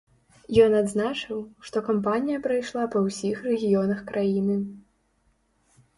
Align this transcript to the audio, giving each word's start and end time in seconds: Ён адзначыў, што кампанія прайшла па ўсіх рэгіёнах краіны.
Ён 0.65 0.71
адзначыў, 0.79 1.37
што 1.67 1.77
кампанія 1.89 2.41
прайшла 2.47 2.83
па 2.97 3.05
ўсіх 3.09 3.47
рэгіёнах 3.51 3.99
краіны. 4.11 4.55